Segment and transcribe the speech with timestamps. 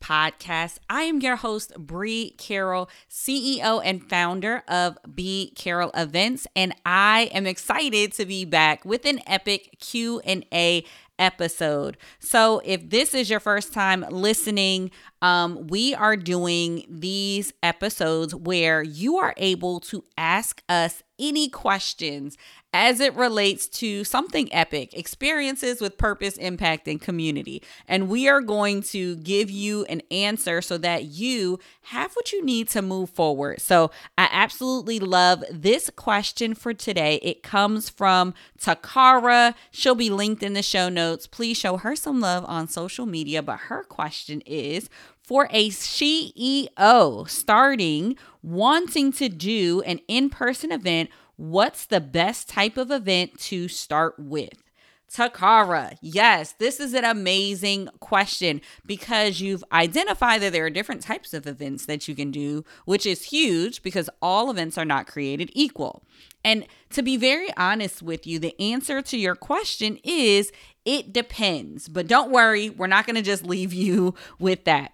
[0.00, 0.78] Podcast.
[0.88, 7.30] I am your host, Bree Carroll, CEO and founder of B Carroll Events, and I
[7.32, 10.84] am excited to be back with an epic Q and A
[11.20, 11.96] episode.
[12.18, 14.90] So, if this is your first time listening,
[15.22, 22.36] um, we are doing these episodes where you are able to ask us any questions
[22.72, 27.62] as it relates to something epic experiences with purpose, impact, and community.
[27.88, 32.44] And we are going to give you an answer so that you have what you
[32.44, 33.60] need to move forward.
[33.60, 37.18] So I absolutely love this question for today.
[37.22, 39.54] It comes from Taccarra.
[39.72, 41.26] She'll be linked in the show notes.
[41.26, 43.42] Please show her some love on social media.
[43.42, 44.88] But her question is,
[45.30, 52.76] for a CEO starting wanting to do an in person event What's the best type
[52.76, 54.62] of event to start with?
[55.10, 61.32] Taccarra, yes, this is an amazing question because you've identified that there are different types
[61.32, 65.48] of events that you can do, which is huge because all events are not created
[65.54, 66.02] equal.
[66.44, 70.52] And to be very honest with you, the answer to your question is
[70.84, 71.88] it depends.
[71.88, 74.92] But don't worry, we're not going to just leave you with that.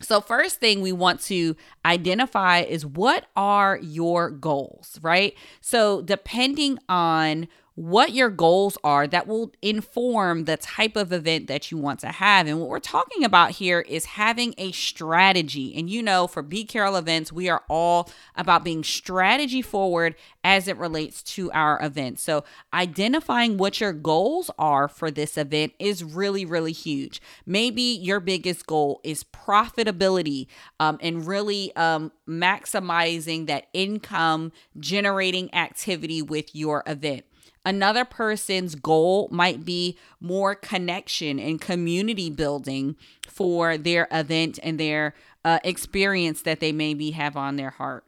[0.00, 5.34] So, first thing we want to identify is what are your goals, right?
[5.60, 7.48] So, depending on
[7.80, 12.08] what your goals are that will inform the type of event that you want to
[12.08, 12.46] have.
[12.46, 15.74] And what we're talking about here is having a strategy.
[15.74, 20.68] And you know, for B Carroll events, we are all about being strategy forward as
[20.68, 22.18] it relates to our event.
[22.18, 22.44] So,
[22.74, 27.22] identifying what your goals are for this event is really, really huge.
[27.46, 30.48] Maybe your biggest goal is profitability
[30.80, 37.24] um, and really um, maximizing that income generating activity with your event.
[37.64, 42.96] Another person's goal might be more connection and community building
[43.28, 48.04] for their event and their uh, experience that they maybe have on their heart.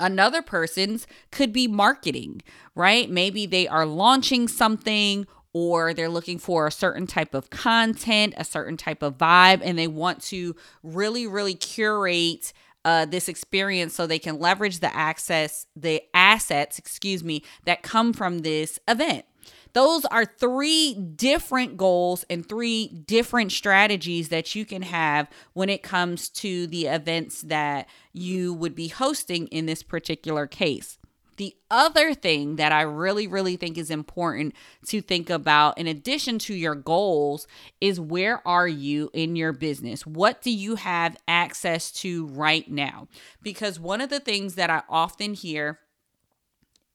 [0.00, 2.42] Another person's could be marketing,
[2.74, 3.08] right?
[3.08, 8.44] Maybe they are launching something or they're looking for a certain type of content, a
[8.44, 12.52] certain type of vibe, and they want to really, really curate
[12.84, 18.12] uh, this experience so they can leverage the access, the assets, excuse me, that come
[18.12, 19.24] from this event.
[19.72, 25.82] Those are three different goals and three different strategies that you can have when it
[25.82, 30.96] comes to the events that you would be hosting in this particular case.
[31.36, 34.54] The other thing that I really, really think is important
[34.86, 37.46] to think about, in addition to your goals,
[37.80, 40.06] is where are you in your business?
[40.06, 43.08] What do you have access to right now?
[43.42, 45.80] Because one of the things that I often hear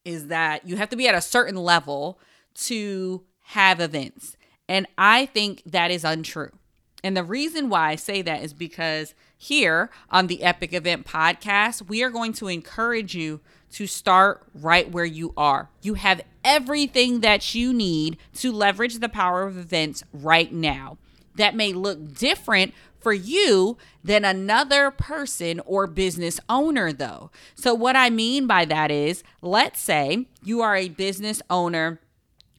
[0.06, 2.20] is that you have to be at a certain level
[2.56, 4.38] to have events.
[4.68, 6.52] And I think that is untrue.
[7.04, 11.88] And the reason why I say that is because here on the Epic Event Podcast,
[11.88, 13.40] we are going to encourage you
[13.72, 15.70] to start right where you are.
[15.82, 20.98] You have everything that you need to leverage the power of events right now.
[21.36, 27.32] That may look different for you than another person or business owner, though.
[27.56, 32.02] So, what I mean by that is, let's say you are a business owner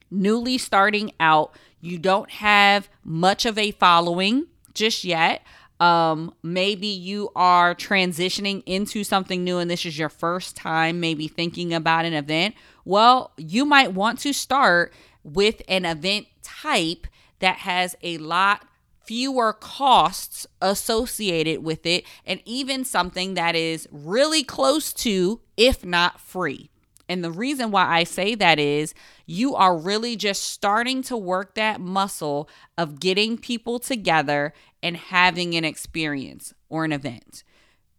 [0.09, 5.43] newly starting out, you don't have much of a following just yet.
[5.81, 11.27] Um, maybe you are transitioning into something new and this is your first time maybe
[11.27, 12.53] thinking about an event.
[12.85, 17.07] Well, you might want to start with an event type
[17.39, 18.67] that has a lot
[19.03, 26.21] fewer costs associated with it and even something that is really close to, if not
[26.21, 26.69] free.
[27.11, 28.93] And the reason why I say that is
[29.25, 32.47] you are really just starting to work that muscle
[32.77, 37.43] of getting people together and having an experience or an event.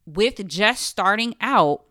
[0.06, 1.82] With just starting out,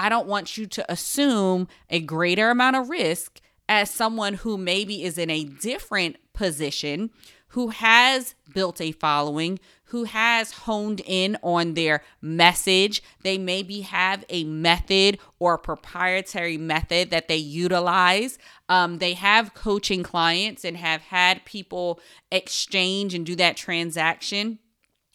[0.00, 5.04] I don't want you to assume a greater amount of risk as someone who maybe
[5.04, 7.10] is in a different position,
[7.50, 13.02] who has built a following, who has honed in on their message.
[13.22, 18.38] They maybe have a method or proprietary method that they utilize.
[18.68, 22.00] Um, they have coaching clients and have had people
[22.30, 24.58] exchange and do that transaction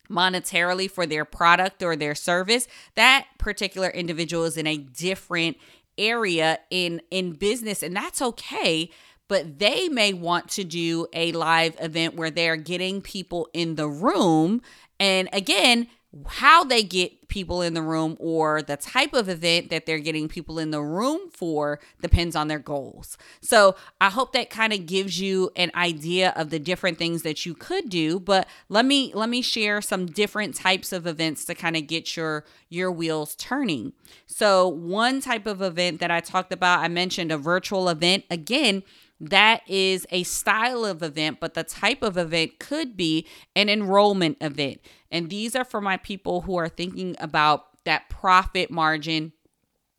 [0.09, 2.67] monetarily for their product or their service.
[2.95, 5.57] That particular individual is in a different
[5.97, 8.89] area in in business and that's okay
[9.27, 13.87] but they may want to do a live event where they're getting people in the
[13.87, 14.61] room
[14.99, 15.87] and again
[16.27, 20.27] how they get people in the room or the type of event that they're getting
[20.27, 23.17] people in the room for depends on their goals.
[23.41, 27.45] So, I hope that kind of gives you an idea of the different things that
[27.45, 31.55] you could do, but let me let me share some different types of events to
[31.55, 33.93] kind of get your your wheels turning.
[34.27, 38.25] So, one type of event that I talked about, I mentioned a virtual event.
[38.29, 38.83] Again,
[39.29, 43.25] that is a style of event, but the type of event could be
[43.55, 44.81] an enrollment event.
[45.11, 49.31] And these are for my people who are thinking about that profit margin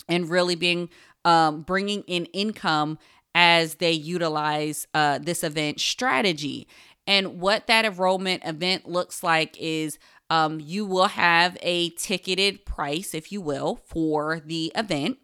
[0.09, 0.91] and really being
[1.25, 2.99] um, bringing in income
[3.35, 6.69] as they utilize uh, this event strategy.
[7.07, 9.99] And what that enrollment event looks like is
[10.29, 15.19] um, you will have a ticketed price, if you will, for the event.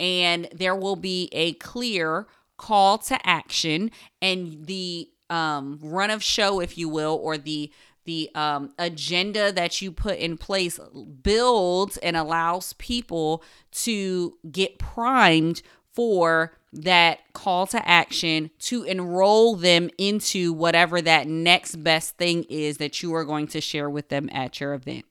[0.00, 6.60] And there will be a clear call to action and the um, run of show,
[6.60, 7.72] if you will, or the
[8.04, 10.78] the um, agenda that you put in place
[11.22, 13.42] builds and allows people
[13.72, 15.60] to get primed
[15.92, 22.76] for that call to action to enroll them into whatever that next best thing is
[22.76, 25.04] that you are going to share with them at your event.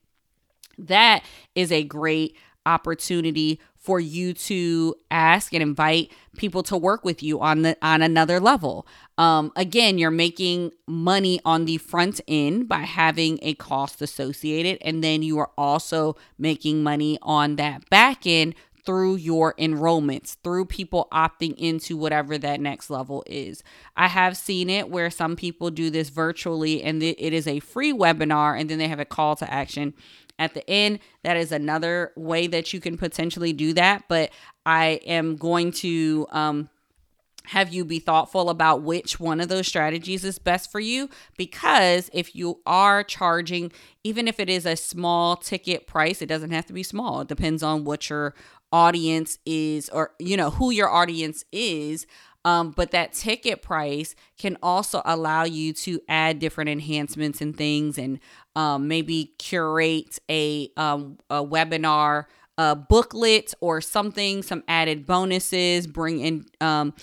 [0.78, 1.22] That
[1.54, 2.36] is a great
[2.66, 8.02] opportunity for you to ask and invite people to work with you on the on
[8.02, 8.86] another level.
[9.16, 15.04] Um, again, you're making money on the front end by having a cost associated, and
[15.04, 21.08] then you are also making money on that back end through your enrollments, through people
[21.12, 23.62] opting into whatever that next level is.
[23.96, 27.92] I have seen it where some people do this virtually and it is a free
[27.92, 29.92] webinar and then they have a call to action
[30.38, 30.98] at the end.
[31.24, 34.04] That is another way that you can potentially do that.
[34.08, 34.30] But
[34.64, 36.68] I am going to um,
[37.46, 42.10] have you be thoughtful about which one of those strategies is best for you because
[42.12, 43.70] if you are charging
[44.04, 47.28] even if it is a small ticket price it doesn't have to be small it
[47.28, 48.34] depends on what your
[48.72, 52.06] audience is or you know who your audience is
[52.46, 57.98] um, but that ticket price can also allow you to add different enhancements and things
[57.98, 58.20] and
[58.54, 62.24] um, maybe curate a, um, a webinar
[62.58, 66.94] a booklet or something, some added bonuses, bring in um,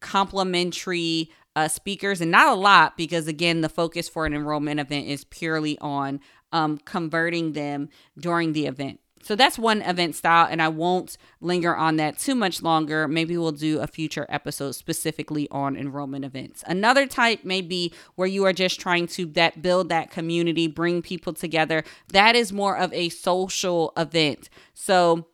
[0.00, 5.06] complimentary uh, speakers, and not a lot because, again, the focus for an enrollment event
[5.06, 6.20] is purely on
[6.52, 7.88] um, converting them
[8.18, 9.00] during the event.
[9.22, 13.06] So that's one event style, and I won't linger on that too much longer.
[13.08, 16.64] Maybe we'll do a future episode specifically on enrollment events.
[16.66, 21.02] Another type may be where you are just trying to that build that community, bring
[21.02, 21.84] people together.
[22.08, 24.48] That is more of a social event.
[24.74, 25.26] So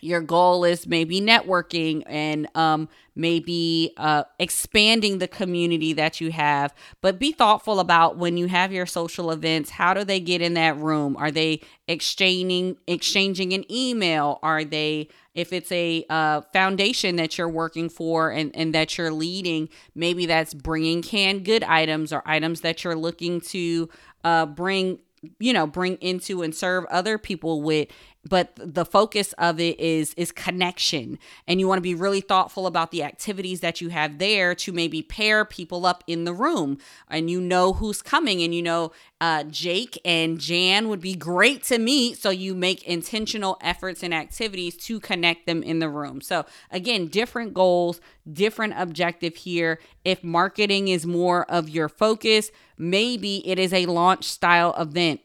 [0.00, 6.74] your goal is maybe networking and um, maybe uh, expanding the community that you have.
[7.00, 10.54] But be thoughtful about when you have your social events how do they get in
[10.54, 11.16] that room?
[11.16, 14.38] Are they exchanging exchanging an email?
[14.42, 19.12] Are they if it's a uh, foundation that you're working for and, and that you're
[19.12, 23.88] leading maybe that's bringing canned good items or items that you're looking to
[24.24, 24.98] uh, bring
[25.38, 27.88] you know bring into and serve other people with
[28.28, 31.18] but the focus of it is is connection.
[31.46, 34.72] And you want to be really thoughtful about the activities that you have there to
[34.72, 36.78] maybe pair people up in the room.
[37.08, 41.62] And you know who's coming and you know uh, jake and jan would be great
[41.62, 46.20] to meet so you make intentional efforts and activities to connect them in the room.
[46.20, 49.78] So again different goals different objective here.
[50.04, 55.20] If marketing is more of your focus maybe it is a launch style event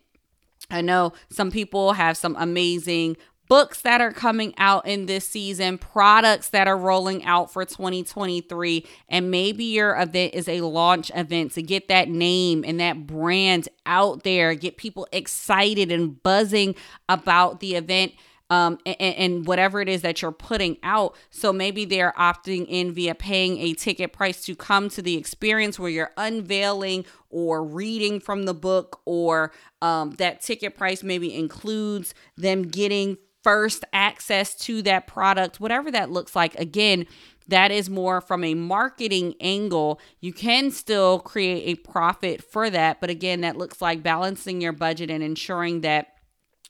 [0.71, 3.17] I know some people have some amazing
[3.51, 8.85] books that are coming out in this season, products that are rolling out for 2023,
[9.09, 13.67] and maybe your event is a launch event to get that name and that brand
[13.85, 16.75] out there, get people excited and buzzing
[17.09, 18.13] about the event
[18.51, 21.15] um, and, and, whatever it is that you're putting out.
[21.29, 25.79] So maybe they're opting in via paying a ticket price to come to the experience
[25.79, 32.13] where you're unveiling or reading from the book, or um, that ticket price maybe includes
[32.35, 36.53] them getting first access to that product, whatever that looks like.
[36.55, 37.07] Again,
[37.47, 39.97] that is more from a marketing angle.
[40.19, 44.73] You can still create a profit for that, but again, that looks like balancing your
[44.73, 46.15] budget and ensuring that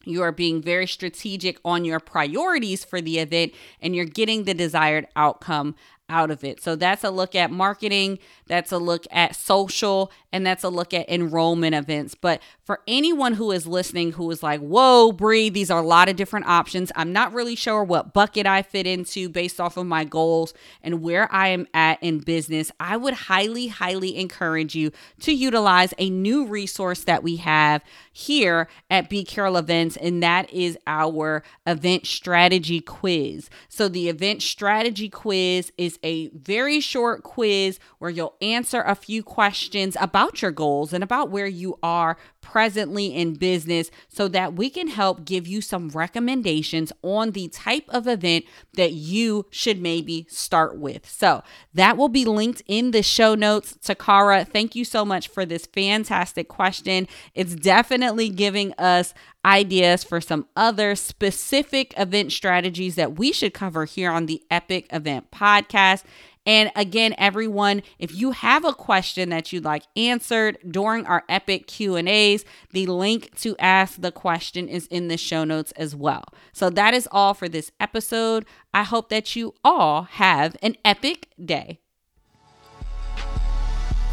[0.06, 4.54] you are being very strategic on your priorities for the event and you're getting the
[4.54, 5.76] desired outcome
[6.12, 6.62] out of it.
[6.62, 10.94] So that's a look at marketing, that's a look at social, and that's a look
[10.94, 12.14] at enrollment events.
[12.14, 16.10] But for anyone who is listening who is like, whoa, Bree, these are a lot
[16.10, 16.92] of different options.
[16.96, 20.54] I'm not really sure what bucket I fit into based off of my goals
[20.84, 22.72] and where I am at in business.
[22.80, 24.92] I would highly, highly encourage you
[25.22, 30.52] to utilize a new resource that we have here at B Carroll Events, and that
[30.52, 33.50] is our event strategy quiz.
[33.70, 39.24] So, the event strategy quiz is a very short quiz where you'll answer a few
[39.24, 44.70] questions about your goals and about where you are presently in business so that we
[44.70, 50.26] can help give you some recommendations on the type of event that you should maybe
[50.30, 51.10] start with.
[51.10, 51.44] So
[51.74, 53.78] that will be linked in the show notes.
[53.82, 57.08] Taccarra, thank you so much for this fantastic question.
[57.34, 63.86] It's definitely giving us ideas for some other specific event strategies that we should cover
[63.86, 66.04] here on the Epic Event Podcast.
[66.46, 71.68] And again, everyone, if you have a question that you'd like answered during our epic
[71.68, 76.24] Q&As, the link to ask the question is in the show notes as well.
[76.52, 78.46] So that is all for this episode.
[78.74, 81.80] I hope that you all have an epic day.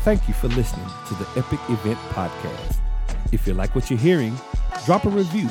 [0.02, 2.78] Thank you for listening to the Epic Event Podcast.
[3.32, 4.34] If you like what you're hearing,
[4.84, 5.48] drop a review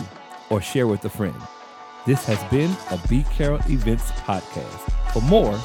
[0.49, 1.35] or share with a friend.
[2.05, 5.11] This has been a B Carroll Events podcast.
[5.11, 5.59] For more,